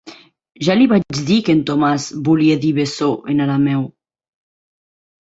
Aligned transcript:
Ja 0.67 0.75
li 0.77 0.85
vaig 0.93 1.17
dir 1.25 1.35
que 1.49 1.55
Tomàs 1.71 2.07
vol 2.29 2.41
dir 2.63 2.71
bessó, 2.77 3.09
en 3.33 3.43
arameu. 3.45 3.83